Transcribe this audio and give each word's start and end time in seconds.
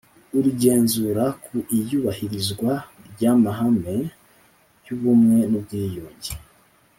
uIgenzura 0.37 1.23
ku 1.43 1.55
iyubahirizwa 1.77 2.71
ry 3.11 3.23
amahame 3.33 3.95
y 4.85 4.87
ubumwe 4.95 5.37
n 5.49 5.53
ubwiyunge 5.59 6.31